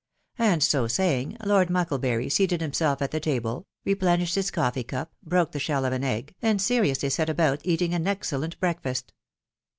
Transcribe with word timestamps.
*' 0.25 0.39
And, 0.49 0.63
so 0.63 0.87
saying; 0.87 1.37
Lord 1.45 1.69
Mucklebury 1.69 2.27
seated 2.31 2.59
himself 2.59 3.03
at 3.03 3.11
the 3.11 3.19
table, 3.19 3.67
replenished 3.85 4.33
his 4.33 4.49
coffee 4.49 4.81
cup, 4.83 5.13
broke 5.21 5.51
the 5.51 5.59
shell 5.59 5.85
of 5.85 5.93
an 5.93 6.03
egg, 6.03 6.33
and 6.41 6.59
seriously 6.59 7.11
set 7.11 7.29
about 7.29 7.61
eating 7.63 7.93
an 7.93 8.07
excellent 8.07 8.59
breakfast. 8.59 9.13